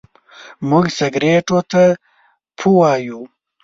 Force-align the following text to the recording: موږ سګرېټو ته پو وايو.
موږ 0.69 0.85
سګرېټو 0.97 1.59
ته 1.71 1.83
پو 2.57 2.69
وايو. 2.79 3.21